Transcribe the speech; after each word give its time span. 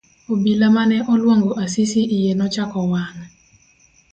Obila 0.31 0.67
mane 0.75 0.97
oluongo 1.11 1.51
Asisi 1.63 2.01
iye 2.17 2.31
nochako 2.35 2.79
wang'. 2.91 3.21